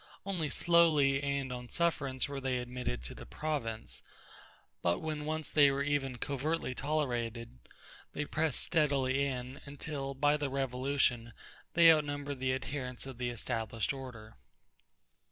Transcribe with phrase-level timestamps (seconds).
[0.25, 4.01] Only slowly and on sufferance were they admitted to the province;
[4.81, 7.59] but when once they were even covertly tolerated,
[8.13, 11.33] they pressed steadily in, until, by the Revolution,
[11.75, 14.37] they outnumbered the adherents of the established order.